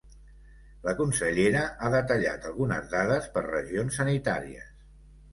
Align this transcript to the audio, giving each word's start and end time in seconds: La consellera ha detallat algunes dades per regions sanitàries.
La 0.85 0.93
consellera 1.01 1.59
ha 1.87 1.91
detallat 1.95 2.47
algunes 2.51 2.87
dades 2.93 3.27
per 3.35 3.43
regions 3.49 3.99
sanitàries. 4.01 4.73